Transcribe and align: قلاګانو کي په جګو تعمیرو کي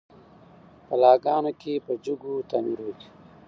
قلاګانو 0.87 1.51
کي 1.61 1.73
په 1.85 1.93
جګو 2.05 2.33
تعمیرو 2.49 2.89
کي 2.99 3.09